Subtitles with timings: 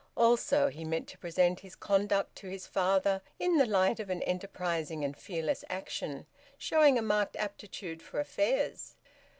[0.17, 4.23] Also, he meant to present his conduct to his father in the light of an
[4.23, 6.25] enterprising and fearless action
[6.57, 8.95] showing a marked aptitude for affairs.